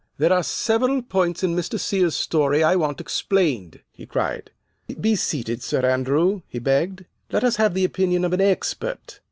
"There 0.17 0.33
are 0.33 0.41
several 0.41 1.03
points 1.03 1.43
in 1.43 1.55
Mr. 1.55 1.79
Sears's 1.79 2.15
story 2.15 2.63
I 2.63 2.75
want 2.75 2.99
explained," 2.99 3.81
he 3.91 4.07
cried. 4.07 4.49
"Be 4.99 5.15
seated, 5.15 5.61
Sir 5.61 5.85
Andrew," 5.87 6.41
he 6.47 6.57
begged. 6.57 7.05
"Let 7.31 7.43
us 7.43 7.57
have 7.57 7.75
the 7.75 7.85
opinion 7.85 8.25
of 8.25 8.33
an 8.33 8.41
expert. 8.41 9.19